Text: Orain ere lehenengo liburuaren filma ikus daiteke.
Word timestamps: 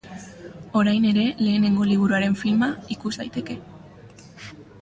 Orain 0.79 1.05
ere 1.09 1.25
lehenengo 1.43 1.87
liburuaren 1.91 2.39
filma 2.41 2.73
ikus 2.99 3.15
daiteke. 3.21 3.63